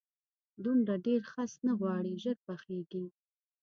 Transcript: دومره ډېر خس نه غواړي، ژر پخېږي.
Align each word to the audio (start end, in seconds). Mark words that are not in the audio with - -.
دومره 0.63 0.93
ډېر 1.05 1.21
خس 1.31 1.51
نه 1.67 1.73
غواړي، 1.79 2.13
ژر 2.23 2.37
پخېږي. 2.47 3.05